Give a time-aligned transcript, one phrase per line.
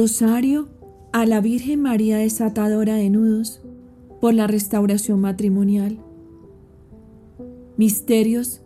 [0.00, 0.70] Rosario
[1.12, 3.60] a la Virgen María desatadora de nudos
[4.18, 5.98] por la restauración matrimonial.
[7.76, 8.62] Misterios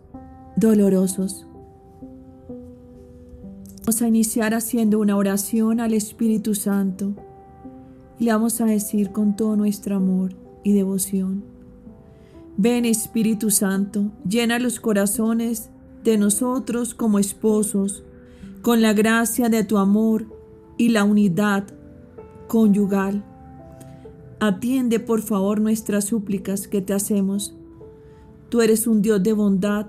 [0.55, 1.45] dolorosos.
[3.79, 7.13] Vamos a iniciar haciendo una oración al Espíritu Santo
[8.17, 11.43] y le vamos a decir con todo nuestro amor y devoción.
[12.55, 15.69] Ven Espíritu Santo, llena los corazones
[16.01, 18.05] de nosotros como esposos
[18.61, 20.34] con la gracia de tu amor
[20.77, 21.65] y la unidad
[22.47, 23.23] conyugal.
[24.39, 27.55] Atiende por favor nuestras súplicas que te hacemos.
[28.49, 29.87] Tú eres un Dios de bondad,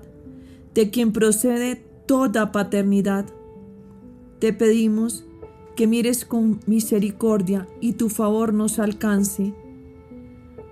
[0.73, 3.25] de quien procede toda paternidad.
[4.39, 5.25] Te pedimos
[5.75, 9.53] que mires con misericordia y tu favor nos alcance,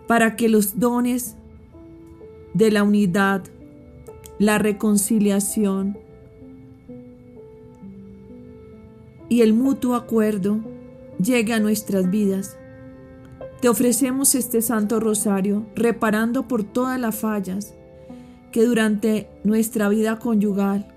[0.08, 1.36] para que los dones
[2.54, 3.44] de la unidad,
[4.40, 5.98] la reconciliación,
[9.30, 10.60] y el mutuo acuerdo
[11.20, 12.58] llegue a nuestras vidas.
[13.62, 17.74] Te ofrecemos este Santo Rosario reparando por todas las fallas
[18.52, 20.88] que durante nuestra vida conyugal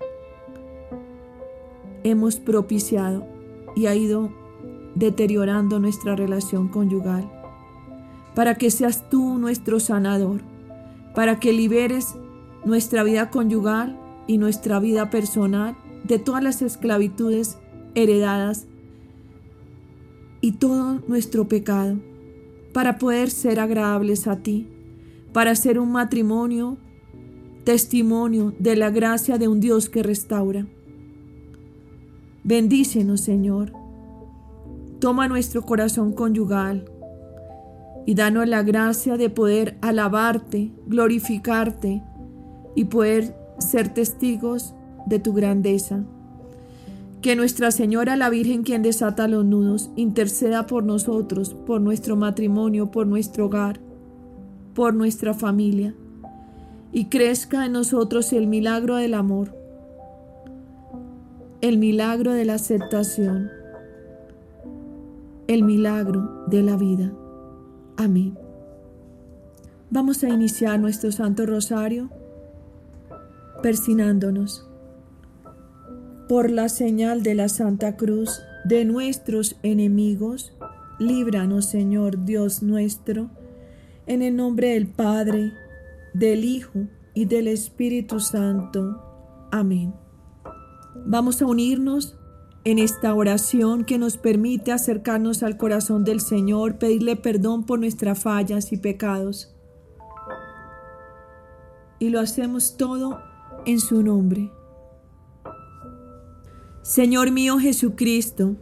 [2.03, 3.25] hemos propiciado
[3.75, 4.31] y ha ido
[4.95, 7.29] deteriorando nuestra relación conyugal.
[8.35, 10.41] Para que seas tú nuestro sanador,
[11.15, 12.15] para que liberes
[12.65, 17.57] nuestra vida conyugal y nuestra vida personal de todas las esclavitudes
[17.95, 18.67] heredadas
[20.41, 21.97] y todo nuestro pecado
[22.73, 24.67] para poder ser agradables a ti,
[25.33, 26.77] para ser un matrimonio,
[27.63, 30.67] testimonio de la gracia de un Dios que restaura.
[32.43, 33.73] Bendícenos, Señor.
[34.99, 36.85] Toma nuestro corazón conyugal
[38.05, 42.03] y danos la gracia de poder alabarte, glorificarte
[42.75, 44.73] y poder ser testigos
[45.05, 46.03] de tu grandeza.
[47.21, 52.91] Que Nuestra Señora, la Virgen quien desata los nudos, interceda por nosotros, por nuestro matrimonio,
[52.91, 53.81] por nuestro hogar,
[54.73, 55.93] por nuestra familia,
[56.93, 59.53] y crezca en nosotros el milagro del amor,
[61.59, 63.49] el milagro de la aceptación,
[65.47, 67.11] el milagro de la vida.
[67.97, 68.37] Amén.
[69.89, 72.09] Vamos a iniciar nuestro Santo Rosario
[73.61, 74.68] persinándonos
[76.29, 80.53] por la señal de la Santa Cruz de nuestros enemigos,
[80.99, 83.31] líbranos Señor Dios nuestro,
[84.05, 85.51] en el nombre del Padre,
[86.13, 86.81] del Hijo
[87.15, 89.01] y del Espíritu Santo.
[89.51, 89.95] Amén.
[91.03, 92.15] Vamos a unirnos
[92.63, 98.19] en esta oración que nos permite acercarnos al corazón del Señor, pedirle perdón por nuestras
[98.19, 99.55] fallas y pecados.
[101.97, 103.19] Y lo hacemos todo
[103.65, 104.51] en su nombre.
[106.89, 108.55] Señor mío Jesucristo,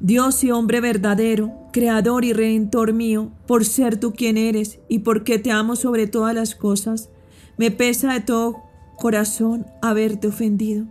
[0.00, 5.38] Dios y hombre verdadero, Creador y Redentor mío, por ser tú quien eres y porque
[5.38, 7.10] te amo sobre todas las cosas,
[7.58, 8.62] me pesa de todo
[8.96, 10.86] corazón haberte ofendido.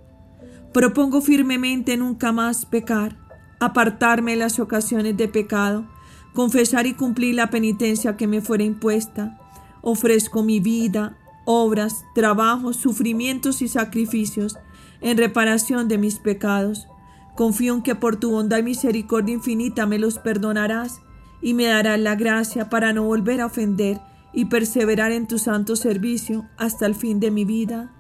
[0.72, 3.18] Propongo firmemente nunca más pecar,
[3.60, 5.88] apartarme de las ocasiones de pecado,
[6.36, 9.42] confesar y cumplir la penitencia que me fuera impuesta.
[9.82, 14.60] Ofrezco mi vida, obras, trabajos, sufrimientos y sacrificios
[15.02, 16.88] en reparación de mis pecados.
[17.36, 21.02] Confío en que por tu bondad y misericordia infinita me los perdonarás
[21.42, 24.00] y me darás la gracia para no volver a ofender
[24.34, 27.94] y perseverar en tu santo servicio hasta el fin de mi vida.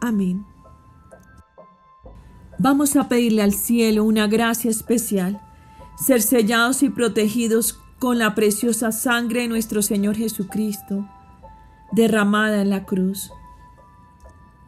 [0.00, 0.46] Amén.
[2.58, 5.40] Vamos a pedirle al cielo una gracia especial,
[5.96, 11.08] ser sellados y protegidos con la preciosa sangre de nuestro Señor Jesucristo,
[11.92, 13.30] derramada en la cruz.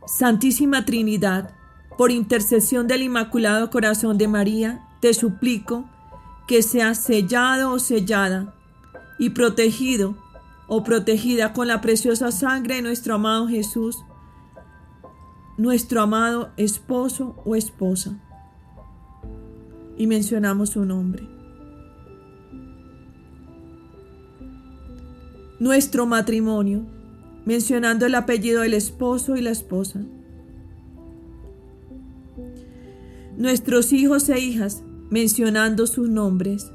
[0.07, 1.55] Santísima Trinidad,
[1.97, 5.85] por intercesión del Inmaculado Corazón de María, te suplico
[6.47, 8.55] que seas sellado o sellada
[9.19, 10.17] y protegido
[10.67, 14.05] o protegida con la preciosa sangre de nuestro amado Jesús,
[15.57, 18.19] nuestro amado esposo o esposa.
[19.97, 21.29] Y mencionamos su nombre.
[25.61, 26.85] Nuestro matrimonio,
[27.45, 30.01] mencionando el apellido del esposo y la esposa.
[33.37, 36.71] Nuestros hijos e hijas, mencionando sus nombres.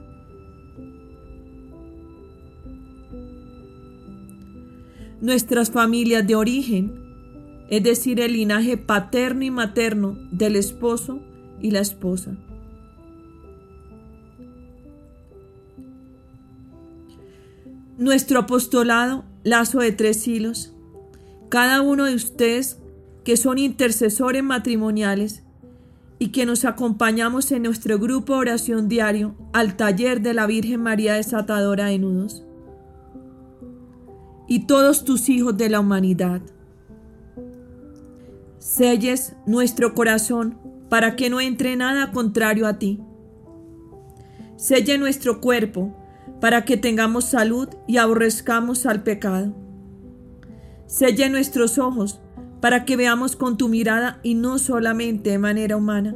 [5.21, 6.93] Nuestras familias de origen,
[7.69, 11.19] es decir, el linaje paterno y materno del esposo
[11.61, 12.37] y la esposa.
[17.97, 20.73] Nuestro apostolado, lazo de tres hilos.
[21.49, 22.79] Cada uno de ustedes
[23.25, 25.43] que son intercesores matrimoniales,
[26.19, 31.13] y que nos acompañamos en nuestro grupo oración diario al taller de la Virgen María
[31.13, 32.43] Desatadora de Nudos.
[34.45, 36.41] Y todos tus hijos de la humanidad.
[38.57, 40.57] Selles nuestro corazón
[40.89, 42.99] para que no entre nada contrario a ti.
[44.57, 45.95] Selle nuestro cuerpo
[46.41, 49.55] para que tengamos salud y aborrezcamos al pecado.
[50.85, 52.19] Selle nuestros ojos
[52.61, 56.15] para que veamos con tu mirada y no solamente de manera humana.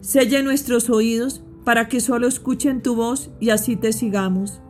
[0.00, 4.60] Selle nuestros oídos para que solo escuchen tu voz y así te sigamos.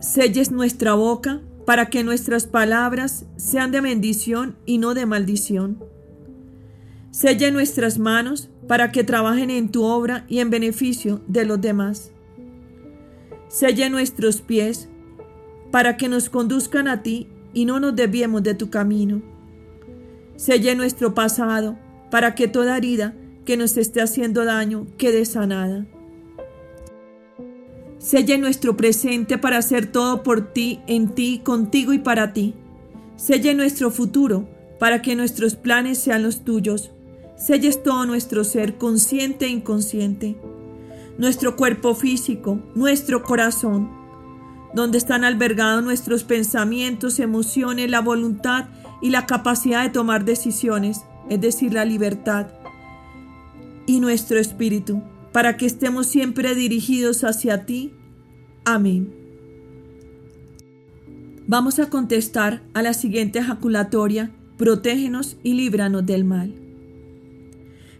[0.00, 5.84] Selles nuestra boca para que nuestras palabras sean de bendición y no de maldición.
[7.10, 12.12] Selle nuestras manos para que trabajen en tu obra y en beneficio de los demás.
[13.48, 14.88] Selle nuestros pies
[15.70, 19.22] para que nos conduzcan a ti y no nos desviemos de tu camino.
[20.40, 21.76] Selle nuestro pasado
[22.10, 23.14] para que toda herida
[23.44, 25.84] que nos esté haciendo daño quede sanada.
[27.98, 32.54] Selle nuestro presente para hacer todo por ti, en ti, contigo y para ti.
[33.16, 34.48] Selle nuestro futuro
[34.78, 36.90] para que nuestros planes sean los tuyos.
[37.36, 40.38] Selles todo nuestro ser, consciente e inconsciente.
[41.18, 43.90] Nuestro cuerpo físico, nuestro corazón,
[44.72, 48.68] donde están albergados nuestros pensamientos, emociones, la voluntad
[49.00, 52.48] y la capacidad de tomar decisiones, es decir, la libertad,
[53.86, 55.02] y nuestro espíritu,
[55.32, 57.92] para que estemos siempre dirigidos hacia ti.
[58.64, 59.12] Amén.
[61.46, 66.54] Vamos a contestar a la siguiente ejaculatoria, protégenos y líbranos del mal.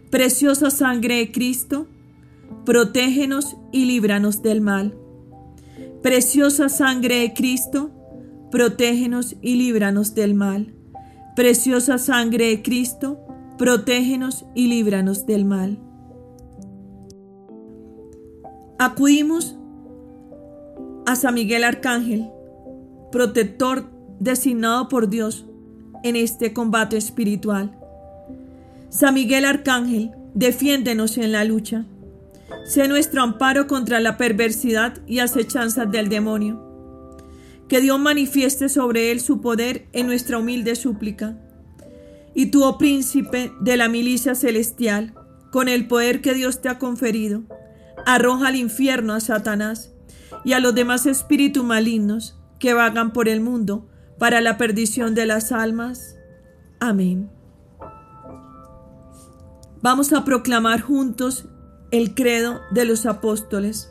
[0.09, 1.87] Preciosa sangre de Cristo,
[2.65, 4.95] protégenos y líbranos del mal.
[6.01, 7.91] Preciosa sangre de Cristo,
[8.51, 10.73] protégenos y líbranos del mal.
[11.35, 13.19] Preciosa sangre de Cristo,
[13.57, 15.79] protégenos y líbranos del mal.
[18.77, 19.55] Acudimos
[21.05, 22.29] a San Miguel Arcángel,
[23.11, 23.89] protector
[24.19, 25.45] designado por Dios
[26.03, 27.77] en este combate espiritual.
[28.89, 31.85] San Miguel Arcángel, defiéndenos en la lucha.
[32.65, 36.70] Sé nuestro amparo contra la perversidad y acechanzas del demonio.
[37.71, 41.37] Que Dios manifieste sobre él su poder en nuestra humilde súplica.
[42.35, 45.13] Y tú, oh príncipe de la milicia celestial,
[45.53, 47.43] con el poder que Dios te ha conferido,
[48.05, 49.93] arroja al infierno a Satanás
[50.43, 53.87] y a los demás espíritus malignos que vagan por el mundo
[54.19, 56.17] para la perdición de las almas.
[56.81, 57.29] Amén.
[59.81, 61.45] Vamos a proclamar juntos
[61.91, 63.90] el credo de los apóstoles.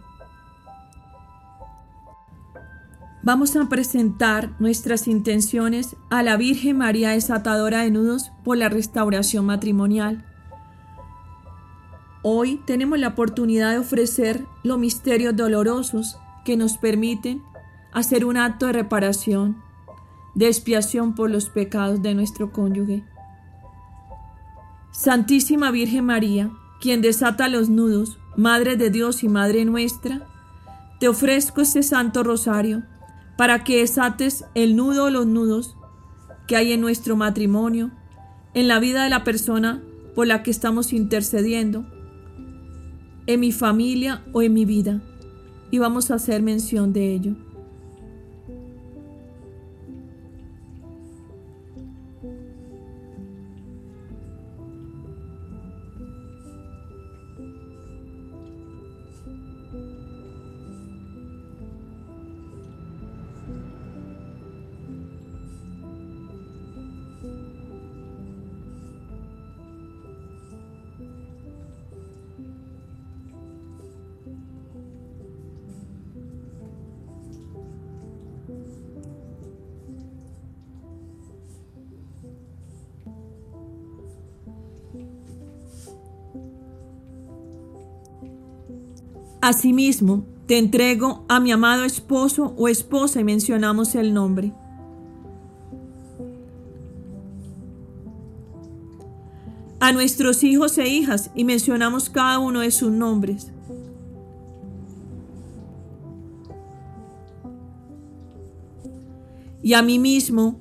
[3.23, 9.45] Vamos a presentar nuestras intenciones a la Virgen María desatadora de nudos por la restauración
[9.45, 10.25] matrimonial.
[12.23, 17.43] Hoy tenemos la oportunidad de ofrecer los misterios dolorosos que nos permiten
[17.93, 19.61] hacer un acto de reparación,
[20.33, 23.03] de expiación por los pecados de nuestro cónyuge.
[24.91, 26.49] Santísima Virgen María,
[26.79, 30.27] quien desata los nudos, Madre de Dios y Madre nuestra,
[30.99, 32.83] te ofrezco este Santo Rosario
[33.41, 35.75] para que desates el nudo o los nudos
[36.47, 37.89] que hay en nuestro matrimonio,
[38.53, 39.81] en la vida de la persona
[40.13, 41.83] por la que estamos intercediendo,
[43.25, 45.01] en mi familia o en mi vida.
[45.71, 47.35] Y vamos a hacer mención de ello.
[89.41, 94.53] Asimismo, te entrego a mi amado esposo o esposa y mencionamos el nombre.
[99.79, 103.51] A nuestros hijos e hijas y mencionamos cada uno de sus nombres.
[109.63, 110.59] Y a mí mismo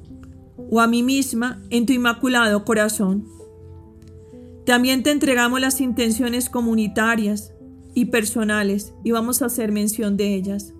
[0.70, 3.26] o a mí misma en tu inmaculado corazón.
[4.64, 7.52] También te entregamos las intenciones comunitarias
[7.94, 10.74] y personales y vamos a hacer mención de ellas.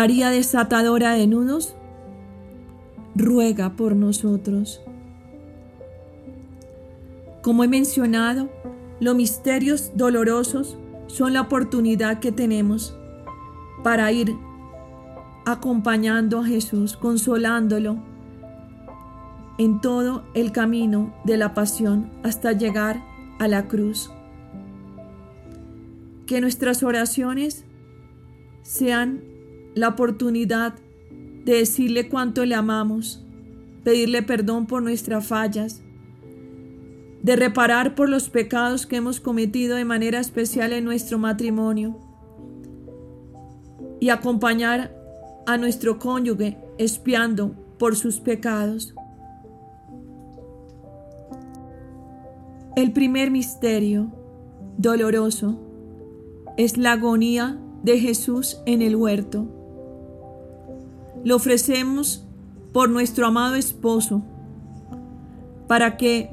[0.00, 1.74] María desatadora de nudos,
[3.16, 4.80] ruega por nosotros.
[7.42, 8.48] Como he mencionado,
[9.00, 10.78] los misterios dolorosos
[11.08, 12.96] son la oportunidad que tenemos
[13.82, 14.36] para ir
[15.44, 17.98] acompañando a Jesús, consolándolo
[19.58, 23.02] en todo el camino de la pasión hasta llegar
[23.40, 24.12] a la cruz.
[26.24, 27.64] Que nuestras oraciones
[28.62, 29.27] sean
[29.78, 30.74] la oportunidad
[31.44, 33.24] de decirle cuánto le amamos,
[33.84, 35.82] pedirle perdón por nuestras fallas,
[37.22, 41.96] de reparar por los pecados que hemos cometido de manera especial en nuestro matrimonio
[44.00, 44.94] y acompañar
[45.46, 48.94] a nuestro cónyuge espiando por sus pecados.
[52.76, 54.12] El primer misterio
[54.76, 55.58] doloroso
[56.56, 59.57] es la agonía de Jesús en el huerto.
[61.28, 62.26] Lo ofrecemos
[62.72, 64.22] por nuestro amado esposo
[65.66, 66.30] para que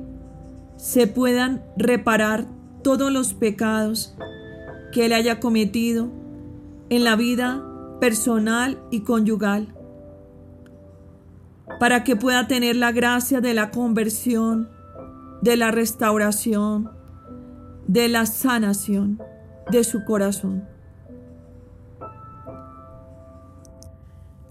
[0.77, 2.45] se puedan reparar
[2.81, 4.15] todos los pecados
[4.93, 6.09] que él haya cometido
[6.87, 7.61] en la vida
[7.99, 9.75] personal y conyugal,
[11.77, 14.69] para que pueda tener la gracia de la conversión,
[15.41, 16.89] de la restauración,
[17.85, 19.21] de la sanación
[19.69, 20.74] de su corazón.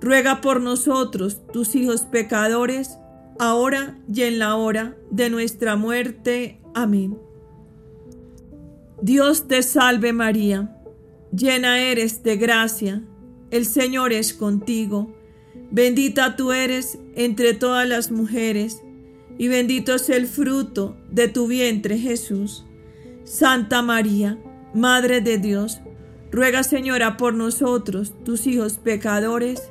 [0.00, 2.98] ruega por nosotros, tus hijos pecadores,
[3.38, 6.60] ahora y en la hora de nuestra muerte.
[6.74, 7.18] Amén.
[9.02, 10.76] Dios te salve María,
[11.30, 13.02] llena eres de gracia,
[13.50, 15.14] el Señor es contigo,
[15.70, 18.82] bendita tú eres entre todas las mujeres,
[19.38, 22.64] y bendito es el fruto de tu vientre Jesús.
[23.24, 24.38] Santa María,
[24.72, 25.80] Madre de Dios,
[26.30, 29.70] ruega Señora por nosotros, tus hijos pecadores,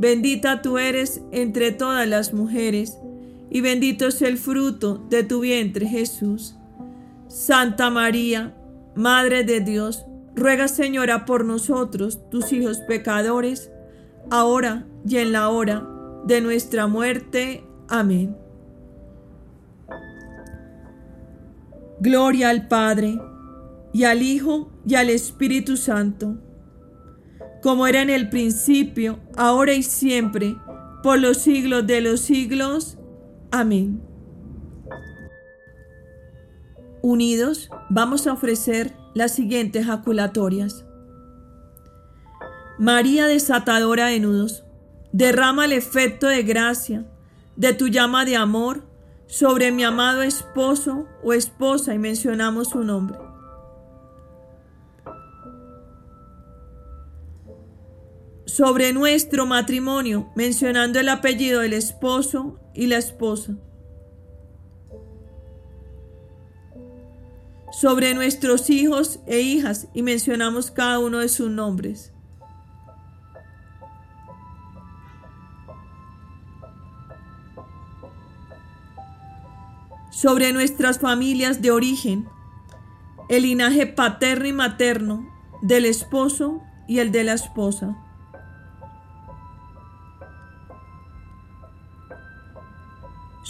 [0.00, 2.98] bendita tú eres entre todas las mujeres,
[3.50, 6.56] y bendito es el fruto de tu vientre Jesús.
[7.28, 8.56] Santa María,
[8.96, 13.70] Madre de Dios, ruega Señora por nosotros, tus hijos pecadores,
[14.30, 15.86] ahora y en la hora
[16.24, 17.62] de nuestra muerte.
[17.88, 18.34] Amén.
[22.00, 23.18] Gloria al Padre,
[23.92, 26.38] y al Hijo, y al Espíritu Santo
[27.62, 30.56] como era en el principio, ahora y siempre,
[31.02, 32.98] por los siglos de los siglos.
[33.50, 34.02] Amén.
[37.02, 40.84] Unidos vamos a ofrecer las siguientes jaculatorias.
[42.78, 44.64] María desatadora de nudos,
[45.12, 47.04] derrama el efecto de gracia
[47.56, 48.84] de tu llama de amor
[49.26, 53.29] sobre mi amado esposo o esposa y mencionamos su nombre
[58.60, 63.54] sobre nuestro matrimonio, mencionando el apellido del esposo y la esposa.
[67.72, 72.12] Sobre nuestros hijos e hijas y mencionamos cada uno de sus nombres.
[80.10, 82.28] Sobre nuestras familias de origen,
[83.30, 85.26] el linaje paterno y materno
[85.62, 87.96] del esposo y el de la esposa.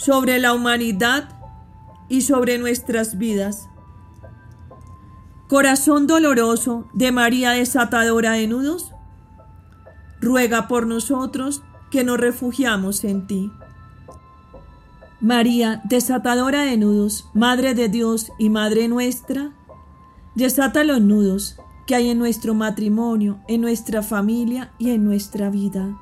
[0.01, 1.29] Sobre la humanidad
[2.09, 3.69] y sobre nuestras vidas.
[5.47, 8.93] Corazón doloroso de María desatadora de nudos,
[10.19, 11.61] ruega por nosotros
[11.91, 13.51] que nos refugiamos en ti.
[15.19, 19.51] María, desatadora de nudos, Madre de Dios y Madre nuestra,
[20.33, 25.95] desata los nudos que hay en nuestro matrimonio, en nuestra familia y en nuestra vida.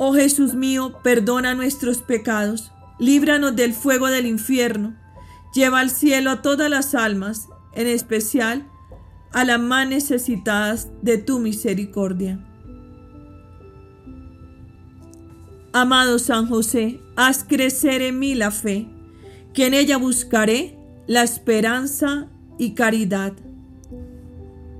[0.00, 4.96] Oh Jesús mío, perdona nuestros pecados, líbranos del fuego del infierno,
[5.52, 8.70] lleva al cielo a todas las almas, en especial
[9.32, 12.38] a las más necesitadas de tu misericordia.
[15.72, 18.88] Amado San José, haz crecer en mí la fe,
[19.52, 23.32] que en ella buscaré la esperanza y caridad.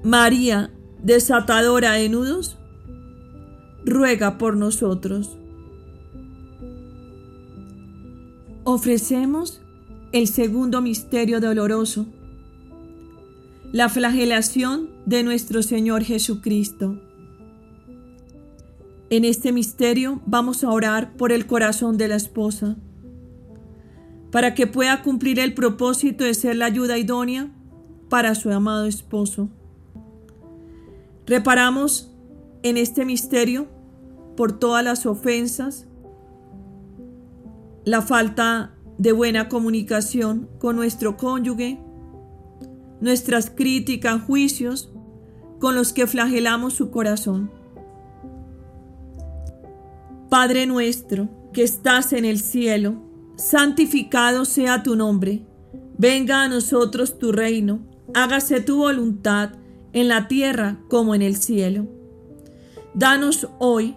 [0.05, 0.71] María,
[1.03, 2.58] desatadora de nudos,
[3.88, 5.37] ruega por nosotros.
[8.64, 9.61] Ofrecemos
[10.12, 12.07] el segundo misterio doloroso,
[13.72, 17.01] la flagelación de nuestro Señor Jesucristo.
[19.11, 22.77] En este misterio vamos a orar por el corazón de la esposa,
[24.31, 27.51] para que pueda cumplir el propósito de ser la ayuda idónea
[28.11, 29.48] para su amado esposo.
[31.27, 32.11] Reparamos
[32.62, 33.66] en este misterio
[34.38, 35.88] por todas las ofensas
[37.85, 41.81] la falta de buena comunicación con nuestro cónyuge,
[43.01, 44.92] nuestras críticas, juicios
[45.59, 47.51] con los que flagelamos su corazón.
[50.31, 52.94] Padre nuestro que estás en el cielo,
[53.35, 55.42] santificado sea tu nombre,
[55.96, 57.81] venga a nosotros tu reino,
[58.14, 59.51] hágase tu voluntad
[59.92, 61.88] en la tierra como en el cielo.
[62.94, 63.96] Danos hoy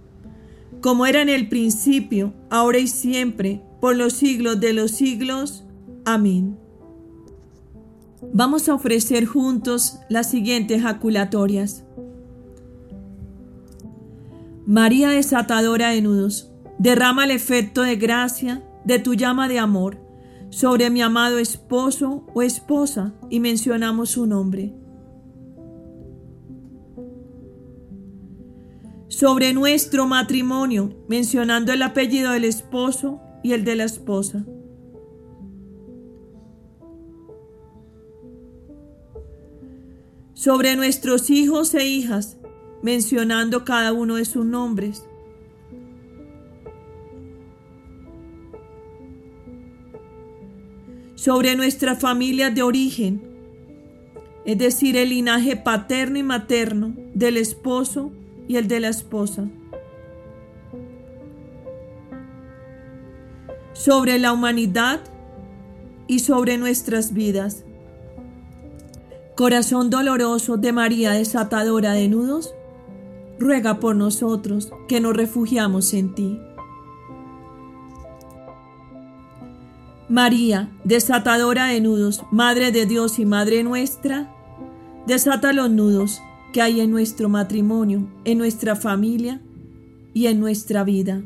[0.81, 5.63] como era en el principio, ahora y siempre, por los siglos de los siglos.
[6.05, 6.57] Amén.
[8.33, 11.83] Vamos a ofrecer juntos las siguientes jaculatorias.
[14.65, 19.97] María desatadora de nudos, derrama el efecto de gracia de tu llama de amor
[20.49, 24.73] sobre mi amado esposo o esposa y mencionamos su nombre.
[29.11, 34.45] Sobre nuestro matrimonio, mencionando el apellido del esposo y el de la esposa.
[40.33, 42.37] Sobre nuestros hijos e hijas,
[42.83, 45.05] mencionando cada uno de sus nombres.
[51.15, 53.21] Sobre nuestra familia de origen,
[54.45, 58.13] es decir, el linaje paterno y materno del esposo
[58.51, 59.45] y el de la esposa.
[63.71, 64.99] Sobre la humanidad
[66.07, 67.63] y sobre nuestras vidas.
[69.37, 72.53] Corazón doloroso de María desatadora de nudos,
[73.39, 76.37] ruega por nosotros que nos refugiamos en ti.
[80.09, 84.29] María, desatadora de nudos, Madre de Dios y Madre nuestra,
[85.07, 89.41] desata los nudos que hay en nuestro matrimonio, en nuestra familia
[90.13, 91.23] y en nuestra vida.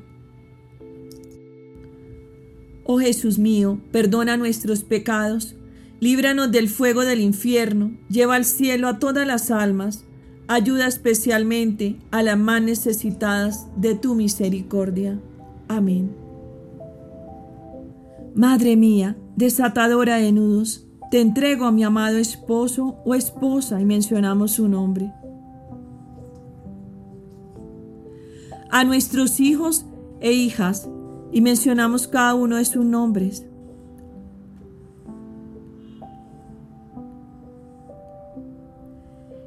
[2.84, 5.56] Oh Jesús mío, perdona nuestros pecados,
[6.00, 10.06] líbranos del fuego del infierno, lleva al cielo a todas las almas,
[10.48, 15.20] ayuda especialmente a las más necesitadas de tu misericordia.
[15.68, 16.16] Amén.
[18.36, 20.85] Madre mía, desatadora de nudos,
[21.16, 25.14] te entrego a mi amado esposo o esposa y mencionamos su nombre.
[28.70, 29.86] A nuestros hijos
[30.20, 30.90] e hijas
[31.32, 33.46] y mencionamos cada uno de sus nombres.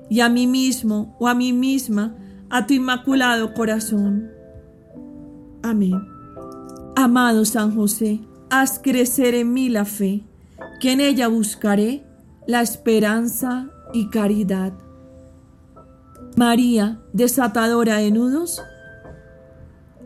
[0.08, 2.16] y a mí mismo o a mí misma,
[2.48, 4.30] a tu inmaculado corazón.
[5.62, 6.00] Amén.
[6.96, 10.24] Amado San José, haz crecer en mí la fe,
[10.80, 12.04] que en ella buscaré
[12.46, 14.72] la esperanza y caridad.
[16.36, 18.62] María, desatadora de nudos,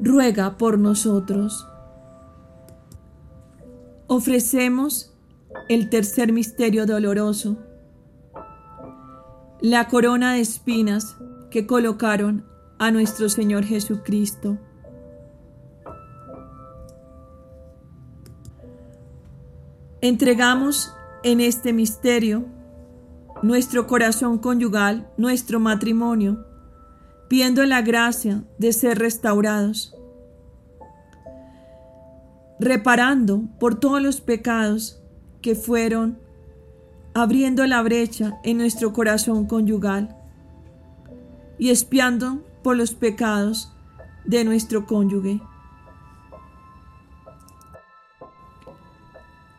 [0.00, 1.66] ruega por nosotros.
[4.06, 5.14] Ofrecemos
[5.68, 7.58] el tercer misterio doloroso
[9.62, 11.16] la corona de espinas
[11.48, 12.44] que colocaron
[12.80, 14.58] a nuestro Señor Jesucristo.
[20.04, 22.44] Entregamos en este misterio
[23.40, 26.44] nuestro corazón conyugal, nuestro matrimonio,
[27.28, 29.94] pidiendo la gracia de ser restaurados,
[32.58, 35.00] reparando por todos los pecados
[35.40, 36.18] que fueron
[37.14, 40.16] abriendo la brecha en nuestro corazón conyugal
[41.60, 43.72] y espiando por los pecados
[44.24, 45.40] de nuestro cónyuge.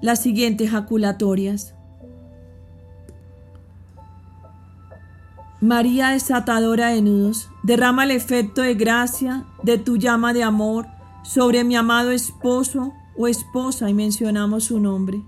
[0.00, 1.74] las siguientes jaculatorias.
[5.60, 10.86] María desatadora de nudos, derrama el efecto de gracia de tu llama de amor
[11.24, 15.22] sobre mi amado esposo o esposa y mencionamos su nombre.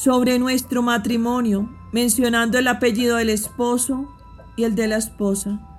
[0.00, 4.08] sobre nuestro matrimonio, mencionando el apellido del esposo
[4.56, 5.69] y el de la esposa.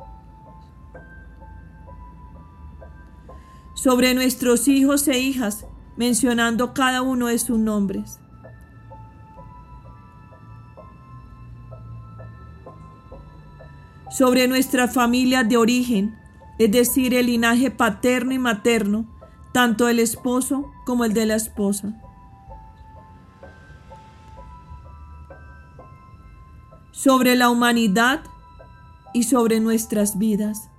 [3.82, 5.66] Sobre nuestros hijos e hijas,
[5.98, 8.20] mencionando cada uno de sus nombres.
[14.12, 16.16] Sobre nuestra familia de origen,
[16.60, 19.06] es decir, el linaje paterno y materno,
[19.54, 21.94] tanto el esposo como el de la esposa.
[27.02, 28.22] sobre la humanidad
[29.12, 30.71] y sobre nuestras vidas.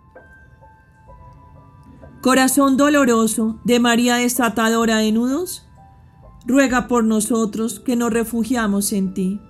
[2.23, 5.67] Corazón doloroso de María desatadora de nudos,
[6.47, 9.41] ruega por nosotros que nos refugiamos en ti.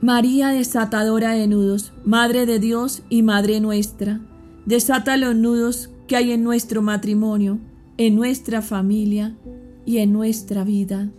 [0.00, 4.22] María desatadora de nudos, Madre de Dios y Madre nuestra,
[4.64, 7.58] desata los nudos que hay en nuestro matrimonio,
[7.98, 9.36] en nuestra familia
[9.84, 11.10] y en nuestra vida.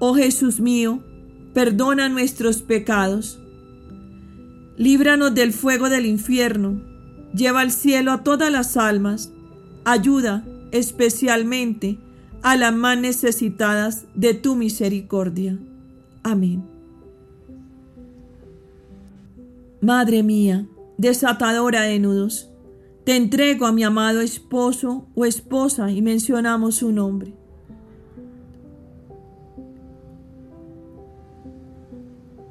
[0.00, 1.04] Oh Jesús mío,
[1.52, 3.38] perdona nuestros pecados.
[4.78, 6.93] Líbranos del fuego del infierno.
[7.34, 9.32] Lleva al cielo a todas las almas.
[9.84, 11.98] Ayuda especialmente
[12.42, 15.58] a las más necesitadas de tu misericordia.
[16.22, 16.64] Amén.
[19.80, 20.66] Madre mía,
[20.96, 22.50] desatadora de nudos,
[23.04, 27.34] te entrego a mi amado esposo o esposa y mencionamos su nombre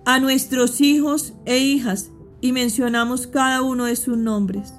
[0.05, 2.11] a nuestros hijos e hijas
[2.43, 4.73] y mencionamos cada uno de sus nombres.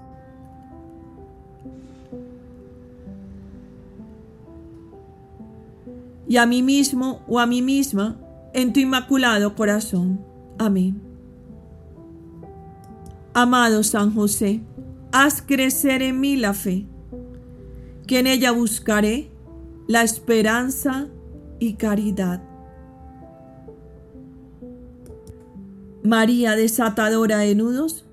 [6.28, 8.18] Y a mí mismo o a mí misma
[8.52, 10.20] en tu inmaculado corazón.
[10.58, 11.00] Amén.
[13.32, 14.60] Amado San José,
[15.10, 16.84] haz crecer en mí la fe,
[18.06, 19.30] que en ella buscaré
[19.88, 21.08] la esperanza
[21.58, 22.42] y caridad.
[26.04, 28.04] María desatadora de nudos,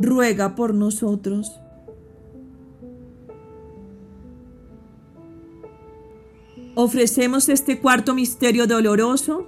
[0.00, 1.60] ruega por nosotros.
[6.74, 9.46] Ofrecemos este cuarto misterio doloroso,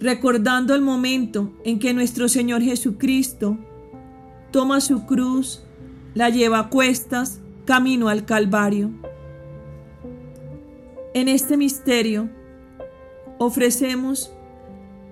[0.00, 3.58] recordando el momento en que nuestro Señor Jesucristo
[4.50, 5.62] toma su cruz,
[6.14, 8.90] la lleva a cuestas, camino al Calvario.
[11.12, 12.30] En este misterio
[13.38, 14.32] ofrecemos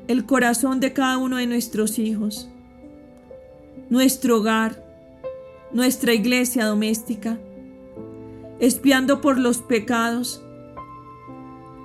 [0.09, 2.48] el corazón de cada uno de nuestros hijos,
[3.90, 4.82] nuestro hogar,
[5.72, 7.38] nuestra iglesia doméstica,
[8.59, 10.42] espiando por los pecados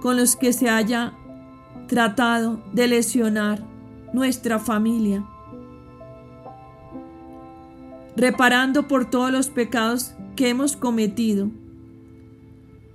[0.01, 1.13] con los que se haya
[1.87, 3.61] tratado de lesionar
[4.13, 5.25] nuestra familia,
[8.15, 11.49] reparando por todos los pecados que hemos cometido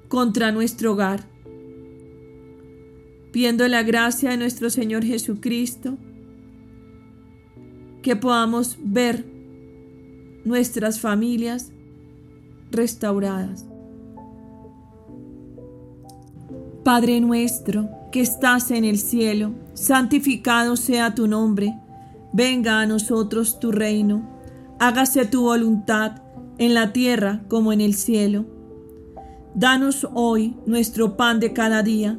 [0.08, 1.28] contra nuestro hogar,
[3.32, 5.96] pidiendo la gracia de nuestro Señor Jesucristo,
[8.02, 9.24] que podamos ver
[10.44, 11.72] nuestras familias
[12.70, 13.66] restauradas.
[16.84, 21.74] Padre nuestro que estás en el cielo, santificado sea tu nombre,
[22.32, 24.26] venga a nosotros tu reino,
[24.78, 26.22] hágase tu voluntad
[26.56, 28.46] en la tierra como en el cielo.
[29.54, 32.18] Danos hoy nuestro pan de cada día,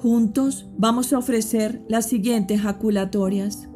[0.00, 3.68] Juntos vamos a ofrecer las siguientes jaculatorias.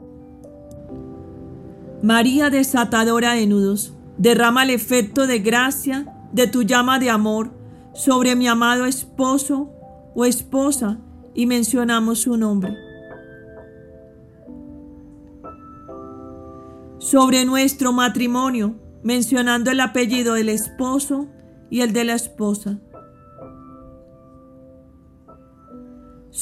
[2.01, 7.51] María desatadora de nudos, derrama el efecto de gracia de tu llama de amor
[7.93, 9.71] sobre mi amado esposo
[10.15, 10.99] o esposa
[11.35, 12.73] y mencionamos su nombre.
[16.99, 21.27] Sobre nuestro matrimonio, mencionando el apellido del esposo
[21.69, 22.79] y el de la esposa.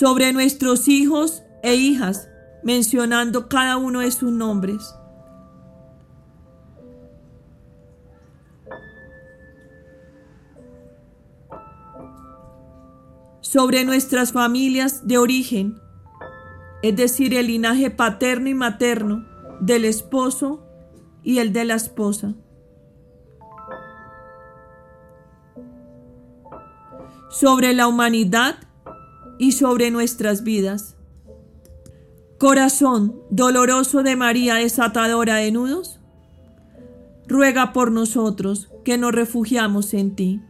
[0.01, 2.27] Sobre nuestros hijos e hijas,
[2.65, 4.95] mencionando cada uno de sus nombres.
[13.43, 15.81] sobre nuestras familias de origen,
[16.83, 19.27] es decir, el linaje paterno y materno
[19.61, 20.65] del esposo
[21.25, 22.35] y el de la esposa.
[27.29, 28.70] Sobre la humanidad
[29.41, 30.97] y sobre nuestras vidas.
[32.39, 35.99] Corazón doloroso de María desatadora de nudos,
[37.27, 40.43] ruega por nosotros que nos refugiamos en ti.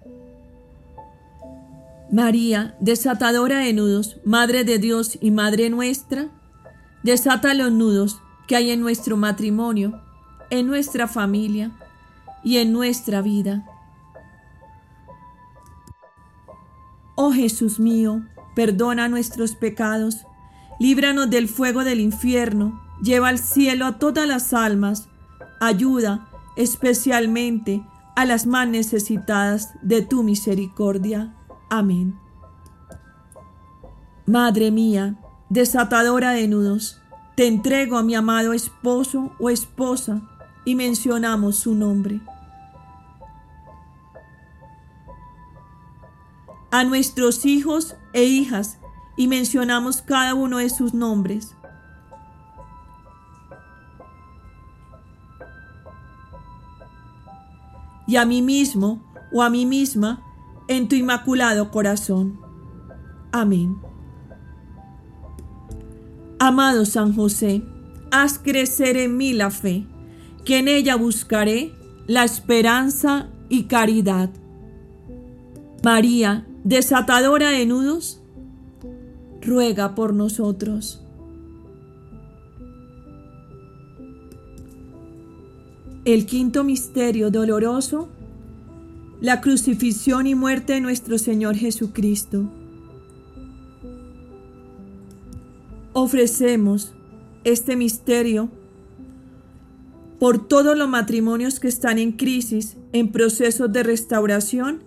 [2.11, 6.29] María, desatadora de nudos, Madre de Dios y Madre nuestra,
[7.05, 10.03] desata los nudos que hay en nuestro matrimonio,
[10.51, 11.71] en nuestra familia
[12.43, 13.65] y en nuestra vida.
[17.15, 18.25] Oh Jesús mío,
[18.61, 20.27] perdona nuestros pecados,
[20.79, 25.09] líbranos del fuego del infierno, lleva al cielo a todas las almas,
[25.61, 27.83] ayuda especialmente
[28.17, 31.35] a las más necesitadas de tu misericordia.
[31.71, 32.19] Amén.
[34.27, 37.01] Madre mía, desatadora de nudos,
[37.37, 40.21] te entrego a mi amado esposo o esposa
[40.67, 42.21] y mencionamos su nombre.
[46.71, 48.79] A nuestros hijos e hijas
[49.17, 51.55] y mencionamos cada uno de sus nombres.
[58.07, 59.03] Y a mí mismo
[59.33, 60.23] o a mí misma
[60.69, 62.41] en tu inmaculado corazón.
[63.33, 63.77] Amén.
[66.39, 67.63] Amado San José,
[68.11, 69.87] haz crecer en mí la fe,
[70.45, 71.75] que en ella buscaré
[72.07, 74.31] la esperanza y caridad.
[75.85, 78.21] María, desatadora de nudos,
[79.41, 81.03] ruega por nosotros.
[86.05, 88.09] El quinto misterio doloroso
[89.21, 92.51] la crucifixión y muerte de nuestro Señor Jesucristo.
[95.93, 96.95] Ofrecemos
[97.45, 98.49] este misterio
[100.19, 104.83] por todos los matrimonios que están en crisis, en procesos de restauración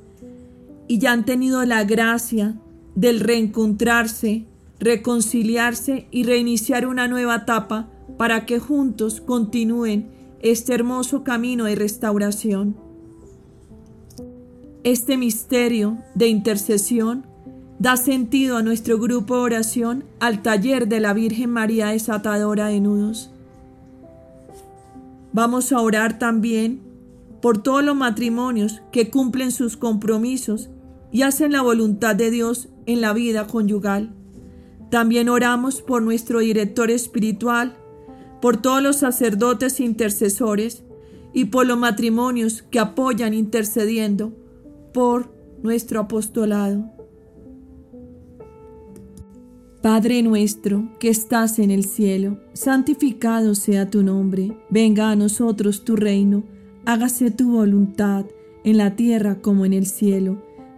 [0.87, 2.55] y ya han tenido la gracia
[2.95, 4.45] del reencontrarse,
[4.79, 10.09] reconciliarse y reiniciar una nueva etapa para que juntos continúen
[10.41, 12.75] este hermoso camino de restauración.
[14.83, 17.25] Este misterio de intercesión
[17.79, 22.81] da sentido a nuestro grupo de oración al taller de la Virgen María desatadora de
[22.81, 23.31] nudos.
[25.31, 26.81] Vamos a orar también
[27.41, 30.69] por todos los matrimonios que cumplen sus compromisos
[31.13, 34.15] y hacen la voluntad de Dios en la vida conyugal.
[34.89, 37.77] También oramos por nuestro director espiritual,
[38.41, 40.83] por todos los sacerdotes intercesores
[41.31, 44.33] y por los matrimonios que apoyan intercediendo
[44.91, 46.91] por nuestro apostolado.
[49.83, 55.95] Padre nuestro que estás en el cielo, santificado sea tu nombre, venga a nosotros tu
[55.95, 56.43] reino,
[56.85, 58.25] hágase tu voluntad
[58.63, 60.52] en la tierra como en el cielo.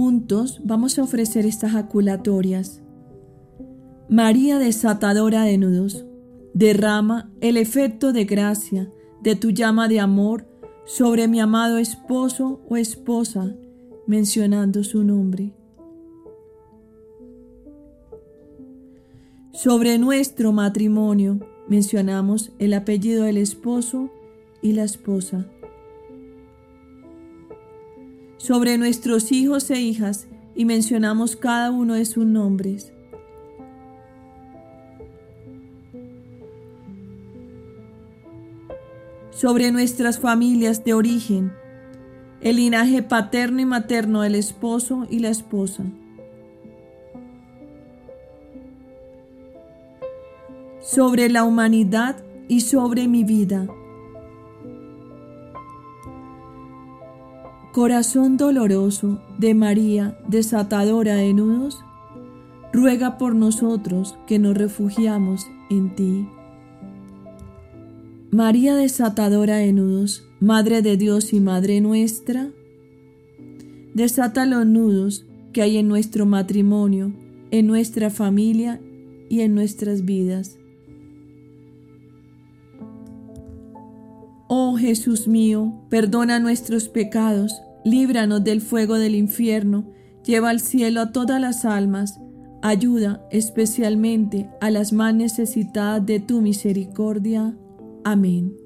[0.00, 2.80] Juntos vamos a ofrecer estas jaculatorias.
[4.08, 6.06] María desatadora de nudos,
[6.54, 8.92] derrama el efecto de gracia
[9.24, 10.46] de tu llama de amor
[10.86, 13.56] sobre mi amado esposo o esposa,
[14.06, 15.52] mencionando su nombre.
[19.52, 24.12] Sobre nuestro matrimonio mencionamos el apellido del esposo
[24.62, 25.48] y la esposa.
[28.38, 32.92] Sobre nuestros hijos e hijas y mencionamos cada uno de sus nombres.
[39.30, 41.52] Sobre nuestras familias de origen,
[42.40, 45.84] el linaje paterno y materno del esposo y la esposa.
[50.88, 52.16] sobre la humanidad
[52.48, 53.68] y sobre mi vida.
[57.72, 61.78] Corazón doloroso de María, desatadora de nudos,
[62.72, 66.28] ruega por nosotros que nos refugiamos en ti.
[68.30, 72.50] María desatadora de nudos, Madre de Dios y Madre nuestra,
[73.94, 77.12] desata los nudos que hay en nuestro matrimonio,
[77.50, 78.80] en nuestra familia
[79.28, 80.58] y en nuestras vidas.
[84.50, 89.84] Oh Jesús mío, perdona nuestros pecados, líbranos del fuego del infierno,
[90.24, 92.18] lleva al cielo a todas las almas,
[92.62, 97.54] ayuda especialmente a las más necesitadas de tu misericordia.
[98.04, 98.56] Amén.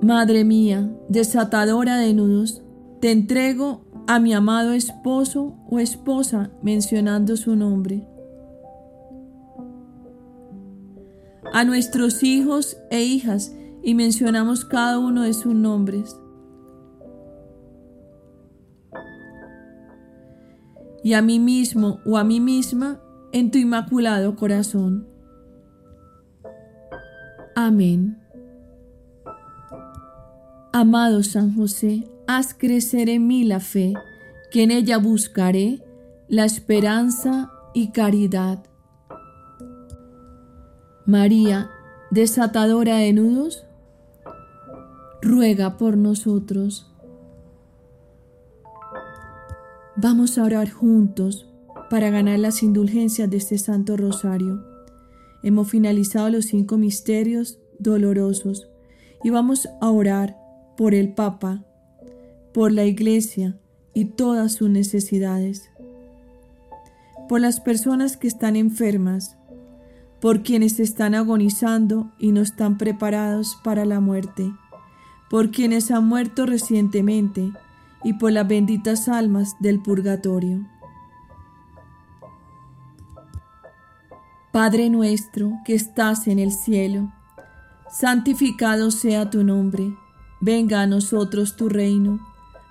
[0.00, 2.62] Madre mía, desatadora de nudos,
[3.02, 8.08] te entrego a mi amado esposo o esposa mencionando su nombre
[11.52, 16.16] a nuestros hijos e hijas y mencionamos cada uno de sus nombres.
[21.04, 23.00] Y a mí mismo o a mí misma
[23.32, 25.06] en tu inmaculado corazón.
[27.54, 28.18] Amén.
[30.72, 33.92] Amado San José, haz crecer en mí la fe,
[34.50, 35.82] que en ella buscaré
[36.28, 38.62] la esperanza y caridad
[41.06, 41.68] María,
[42.12, 43.64] desatadora de nudos,
[45.20, 46.88] ruega por nosotros.
[49.96, 51.48] Vamos a orar juntos
[51.90, 54.64] para ganar las indulgencias de este Santo Rosario.
[55.42, 58.68] Hemos finalizado los cinco misterios dolorosos
[59.24, 60.36] y vamos a orar
[60.76, 61.64] por el Papa,
[62.54, 63.58] por la Iglesia
[63.92, 65.68] y todas sus necesidades,
[67.28, 69.36] por las personas que están enfermas,
[70.22, 74.52] por quienes están agonizando y no están preparados para la muerte,
[75.28, 77.50] por quienes han muerto recientemente
[78.04, 80.64] y por las benditas almas del purgatorio.
[84.52, 87.12] Padre nuestro que estás en el cielo,
[87.90, 89.92] santificado sea tu nombre,
[90.40, 92.20] venga a nosotros tu reino,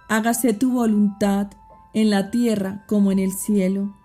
[0.07, 1.51] hágase tu voluntad
[1.93, 4.00] en la tierra como en el cielo.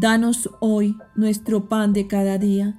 [0.00, 2.78] Danos hoy nuestro pan de cada día.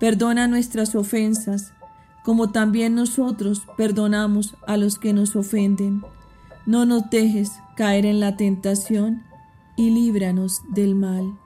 [0.00, 1.72] Perdona nuestras ofensas,
[2.24, 6.02] como también nosotros perdonamos a los que nos ofenden.
[6.66, 9.22] No nos dejes caer en la tentación
[9.76, 11.38] y líbranos del mal.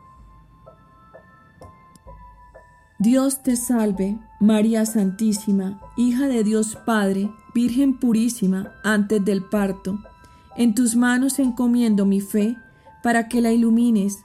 [2.99, 9.99] Dios te salve, María Santísima, hija de Dios Padre, Virgen purísima antes del parto.
[10.57, 12.57] En tus manos encomiendo mi fe
[13.03, 14.25] para que la ilumines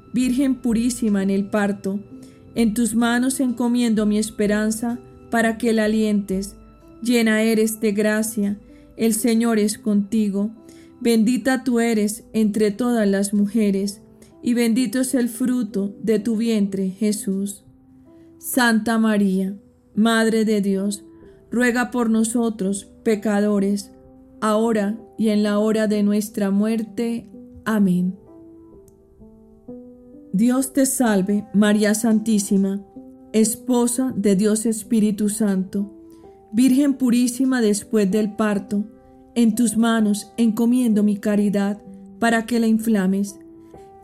[0.13, 1.99] Virgen purísima en el parto,
[2.55, 4.99] en tus manos encomiendo mi esperanza
[5.29, 6.55] para que la alientes.
[7.01, 8.59] Llena eres de gracia,
[8.97, 10.51] el Señor es contigo.
[10.99, 14.01] Bendita tú eres entre todas las mujeres,
[14.43, 17.63] y bendito es el fruto de tu vientre, Jesús.
[18.37, 19.55] Santa María,
[19.95, 21.03] Madre de Dios,
[21.51, 23.91] ruega por nosotros, pecadores,
[24.41, 27.29] ahora y en la hora de nuestra muerte.
[27.65, 28.20] Amén.
[30.33, 32.81] Dios te salve, María Santísima,
[33.33, 35.91] esposa de Dios Espíritu Santo,
[36.53, 38.85] Virgen purísima después del parto,
[39.35, 41.81] en tus manos encomiendo mi caridad
[42.19, 43.37] para que la inflames.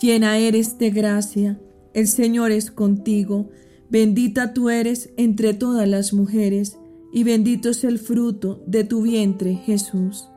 [0.01, 1.59] Llena eres de gracia,
[1.93, 3.49] el Señor es contigo,
[3.89, 6.77] bendita tú eres entre todas las mujeres,
[7.11, 10.27] y bendito es el fruto de tu vientre, Jesús.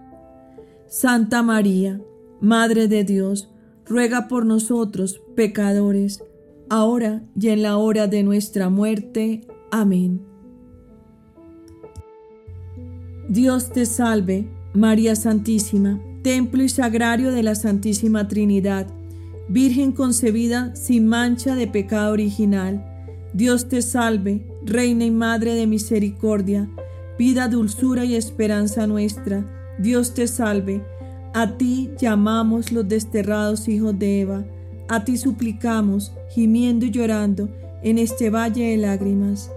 [0.87, 2.01] Santa María,
[2.41, 3.50] Madre de Dios,
[3.91, 6.23] ruega por nosotros pecadores,
[6.69, 9.41] ahora y en la hora de nuestra muerte.
[9.73, 10.23] Amén.
[13.29, 18.87] Dios te salve, María Santísima, templo y sagrario de la Santísima Trinidad,
[19.49, 22.87] Virgen concebida sin mancha de pecado original.
[23.35, 26.71] Dios te salve, Reina y Madre de misericordia,
[27.19, 29.45] vida, dulzura y esperanza nuestra.
[29.81, 30.85] Dios te salve,
[31.33, 34.45] a ti llamamos los desterrados hijos de Eva,
[34.89, 37.49] a ti suplicamos, gimiendo y llorando,
[37.83, 39.51] en este valle de lágrimas.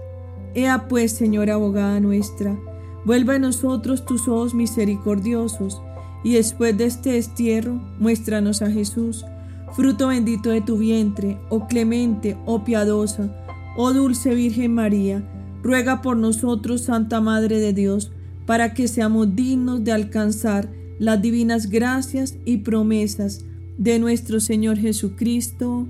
[0.54, 2.56] Ea pues, Señora abogada nuestra,
[3.04, 5.82] vuelva a nosotros tus ojos misericordiosos,
[6.22, 9.26] y después de este destierro, muéstranos a Jesús,
[9.72, 13.34] fruto bendito de tu vientre, oh clemente, oh piadosa,
[13.76, 15.22] oh dulce Virgen María,
[15.62, 18.12] ruega por nosotros, Santa Madre de Dios,
[18.46, 20.68] para que seamos dignos de alcanzar
[20.98, 23.44] las divinas gracias y promesas
[23.78, 25.86] de nuestro Señor Jesucristo.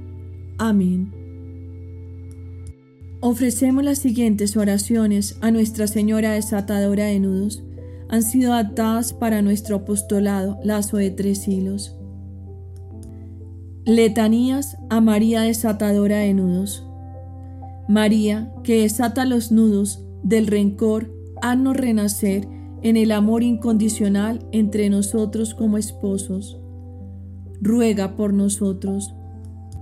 [0.58, 1.12] Amén.
[3.20, 7.62] Ofrecemos las siguientes oraciones a Nuestra Señora desatadora de nudos.
[8.08, 11.96] Han sido adaptadas para nuestro apostolado, lazo de tres hilos.
[13.86, 16.86] Letanías a María desatadora de nudos.
[17.88, 21.10] María, que desata los nudos del rencor,
[21.42, 22.48] haznos renacer
[22.84, 26.60] en el amor incondicional entre nosotros como esposos.
[27.60, 29.14] Ruega por nosotros.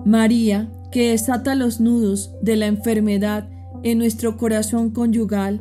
[0.07, 3.51] María, que desata los nudos de la enfermedad
[3.83, 5.61] en nuestro corazón conyugal,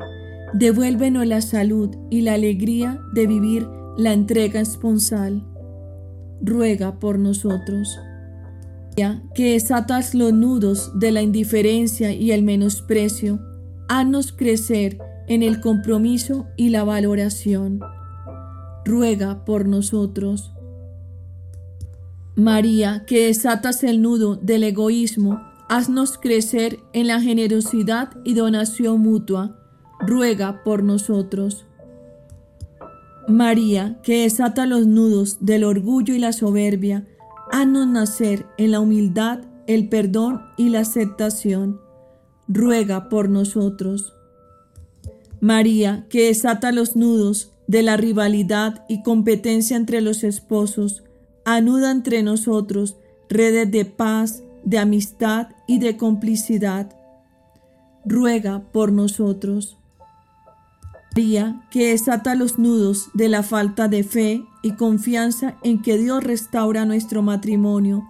[0.54, 3.68] devuélvenos la salud y la alegría de vivir
[3.98, 5.44] la entrega esponsal.
[6.42, 8.00] Ruega por nosotros.
[8.92, 13.39] María, que desatas los nudos de la indiferencia y el menosprecio,
[13.89, 15.00] haznos crecer
[15.32, 17.79] en el compromiso y la valoración.
[18.84, 20.51] Ruega por nosotros.
[22.36, 29.57] María, que desatas el nudo del egoísmo, haznos crecer en la generosidad y donación mutua.
[30.01, 31.65] Ruega por nosotros.
[33.29, 37.07] María, que desata los nudos del orgullo y la soberbia,
[37.53, 41.79] haznos nacer en la humildad, el perdón y la aceptación.
[42.49, 44.13] Ruega por nosotros.
[45.42, 51.04] María, que desata los nudos de la rivalidad y competencia entre los esposos,
[51.46, 56.96] anuda entre nosotros redes de paz, de amistad y de complicidad.
[58.06, 59.78] Ruega por nosotros.
[61.16, 66.24] María, que desata los nudos de la falta de fe y confianza en que Dios
[66.24, 68.08] restaura nuestro matrimonio,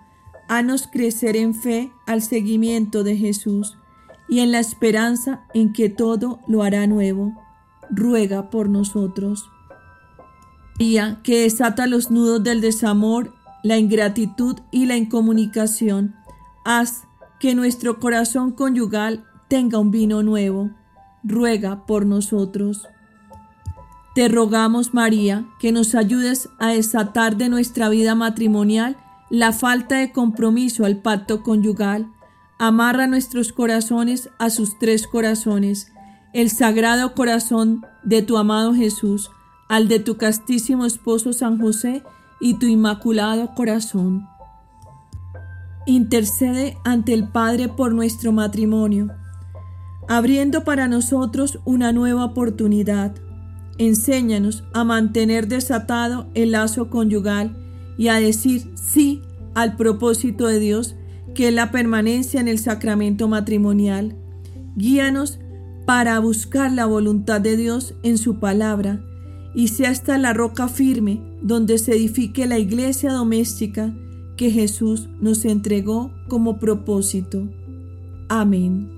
[0.50, 3.78] hanos crecer en fe al seguimiento de Jesús
[4.32, 7.34] y en la esperanza en que todo lo hará nuevo.
[7.90, 9.50] Ruega por nosotros.
[10.80, 16.16] María, que desata los nudos del desamor, la ingratitud y la incomunicación,
[16.64, 17.04] haz
[17.42, 20.72] que nuestro corazón conyugal tenga un vino nuevo.
[21.26, 22.88] Ruega por nosotros.
[24.16, 28.96] Te rogamos, María, que nos ayudes a desatar de nuestra vida matrimonial
[29.30, 32.08] la falta de compromiso al pacto conyugal
[32.62, 35.92] amarra nuestros corazones a sus tres corazones,
[36.32, 39.32] el sagrado corazón de tu amado Jesús,
[39.68, 42.04] al de tu castísimo esposo San José
[42.40, 44.28] y tu inmaculado corazón.
[45.88, 49.08] Intercede ante el Padre por nuestro matrimonio,
[50.08, 53.16] abriendo para nosotros una nueva oportunidad.
[53.80, 57.58] Enséñanos a mantener desatado el lazo conyugal
[57.98, 59.24] y a decir sí
[59.56, 60.96] al propósito de Dios
[61.34, 64.16] que la permanencia en el sacramento matrimonial.
[64.76, 65.40] Guíanos
[65.86, 69.04] para buscar la voluntad de Dios en su palabra
[69.54, 73.94] y sea esta la roca firme donde se edifique la iglesia doméstica
[74.38, 77.48] que Jesús nos entregó como propósito.
[78.30, 78.90] Amén.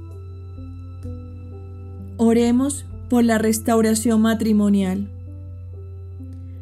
[2.18, 5.10] Oremos por la restauración matrimonial.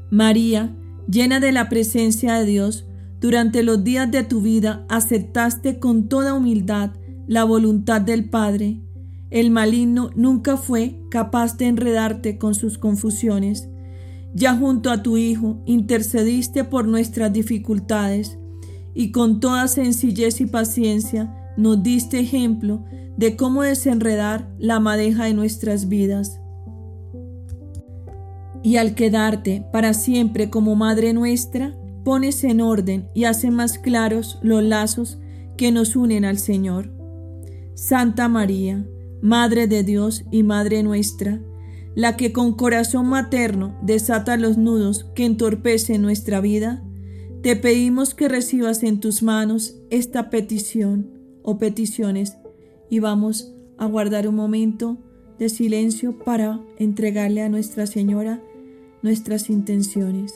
[0.09, 0.75] María,
[1.09, 2.85] llena de la presencia de Dios,
[3.21, 6.89] durante los días de tu vida aceptaste con toda humildad
[7.27, 8.81] la voluntad del Padre.
[9.29, 13.69] El maligno nunca fue capaz de enredarte con sus confusiones.
[14.33, 18.39] Ya junto a tu Hijo intercediste por nuestras dificultades
[18.95, 22.83] y con toda sencillez y paciencia nos diste ejemplo
[23.17, 26.41] de cómo desenredar la madeja de nuestras vidas.
[28.63, 34.39] Y al quedarte para siempre como Madre nuestra, pones en orden y haces más claros
[34.41, 35.19] los lazos
[35.57, 36.91] que nos unen al Señor.
[37.73, 38.85] Santa María,
[39.21, 41.41] Madre de Dios y Madre nuestra,
[41.95, 46.83] la que con corazón materno desata los nudos que entorpecen nuestra vida,
[47.41, 51.11] te pedimos que recibas en tus manos esta petición
[51.43, 52.37] o peticiones
[52.89, 54.97] y vamos a guardar un momento
[55.39, 58.41] de silencio para entregarle a Nuestra Señora
[59.01, 60.35] nuestras intenciones.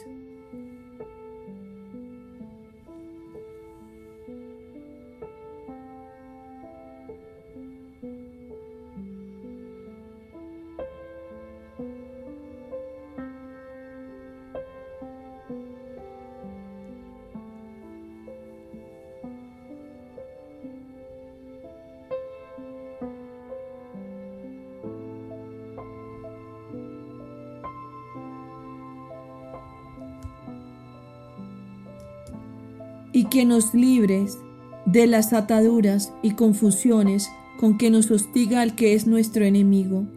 [33.35, 34.37] Que nos libres
[34.85, 37.29] de las ataduras y confusiones
[37.59, 40.07] con que nos hostiga el que es nuestro enemigo.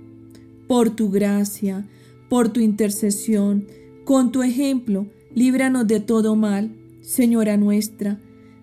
[0.69, 1.89] Por tu gracia,
[2.29, 3.67] por tu intercesión,
[4.05, 8.21] con tu ejemplo, líbranos de todo mal, Señora nuestra,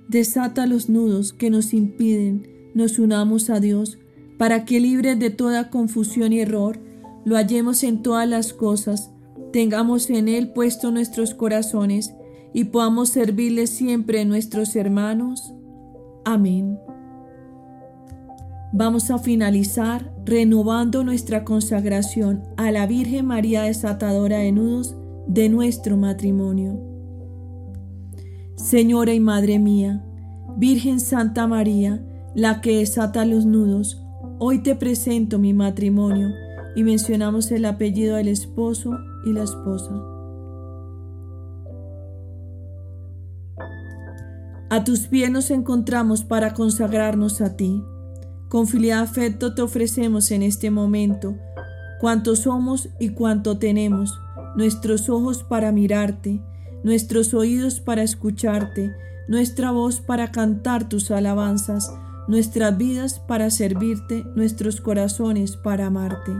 [0.07, 3.97] desata los nudos que nos impiden nos unamos a Dios,
[4.37, 6.79] para que libres de toda confusión y error,
[7.25, 9.09] lo hallemos en todas las cosas,
[9.51, 12.13] tengamos en Él puesto nuestros corazones,
[12.55, 15.53] y podamos servirle siempre a nuestros hermanos.
[16.23, 16.79] Amén.
[18.71, 24.95] Vamos a finalizar renovando nuestra consagración a la Virgen María desatadora de nudos
[25.27, 26.79] de nuestro matrimonio.
[28.55, 30.05] Señora y Madre mía,
[30.55, 34.01] Virgen Santa María, la que desata los nudos,
[34.39, 36.29] hoy te presento mi matrimonio
[36.73, 40.14] y mencionamos el apellido del esposo y la esposa.
[44.69, 47.83] A tus pies nos encontramos para consagrarnos a ti.
[48.49, 51.35] Con filial afecto te ofrecemos en este momento
[51.99, 54.19] cuanto somos y cuanto tenemos,
[54.55, 56.41] nuestros ojos para mirarte,
[56.83, 58.93] nuestros oídos para escucharte,
[59.27, 61.91] nuestra voz para cantar tus alabanzas,
[62.27, 66.31] nuestras vidas para servirte, nuestros corazones para amarte.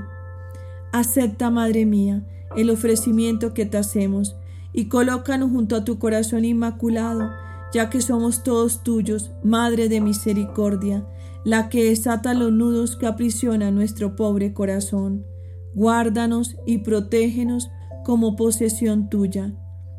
[0.91, 2.23] Acepta, Madre mía,
[2.55, 4.35] el ofrecimiento que te hacemos
[4.73, 7.29] y colócanos junto a tu corazón inmaculado
[7.73, 11.05] ya que somos todos tuyos, Madre de Misericordia,
[11.43, 15.25] la que desata los nudos que aprisionan nuestro pobre corazón.
[15.73, 17.69] Guárdanos y protégenos
[18.03, 19.53] como posesión tuya.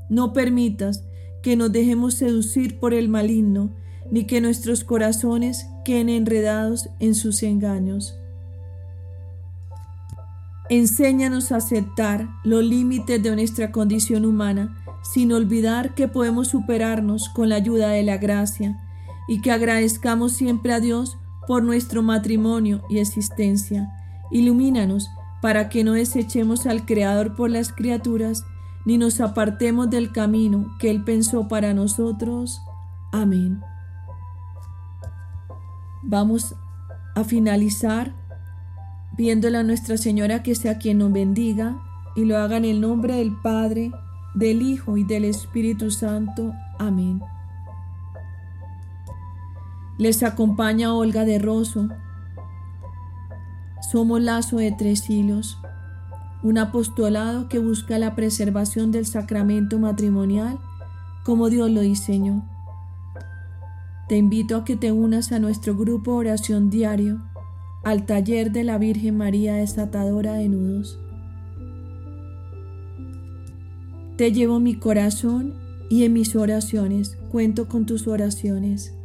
[0.08, 1.04] No permitas
[1.42, 3.74] que nos dejemos seducir por el maligno,
[4.10, 8.18] ni que nuestros corazones queden enredados en sus engaños.
[10.68, 17.48] Enséñanos a aceptar los límites de nuestra condición humana sin olvidar que podemos superarnos con
[17.48, 18.82] la ayuda de la gracia
[19.28, 23.88] y que agradezcamos siempre a Dios por nuestro matrimonio y existencia.
[24.32, 25.08] Ilumínanos
[25.40, 28.44] para que no desechemos al Creador por las criaturas,
[28.84, 32.60] ni nos apartemos del camino que Él pensó para nosotros.
[33.12, 33.60] Amén.
[36.02, 36.56] Vamos
[37.14, 38.12] a finalizar
[39.16, 41.76] viéndole a Nuestra Señora que sea quien nos bendiga
[42.14, 43.92] y lo haga en el nombre del Padre,
[44.34, 46.52] del Hijo y del Espíritu Santo.
[46.78, 47.20] Amén.
[49.98, 51.88] Les acompaña Olga de Rosso.
[53.90, 55.58] Somos lazo de tres hilos,
[56.42, 60.58] un apostolado que busca la preservación del sacramento matrimonial
[61.26, 62.44] como Dios lo diseñó.
[64.08, 67.20] Te invito a que te unas a nuestro grupo oración diario,
[67.86, 70.98] al taller de la Virgen María desatadora de nudos.
[74.16, 75.54] Te llevo mi corazón
[75.88, 78.95] y en mis oraciones cuento con tus oraciones.